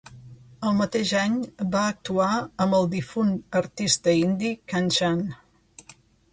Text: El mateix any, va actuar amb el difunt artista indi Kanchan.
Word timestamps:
El 0.69 0.77
mateix 0.77 1.11
any, 1.23 1.35
va 1.75 1.83
actuar 1.91 2.31
amb 2.67 2.79
el 2.79 2.89
difunt 2.95 3.37
artista 3.63 4.19
indi 4.25 4.53
Kanchan. 4.75 5.25